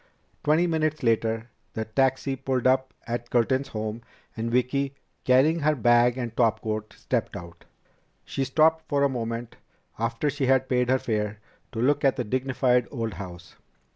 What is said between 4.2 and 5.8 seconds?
and Vicki, carrying her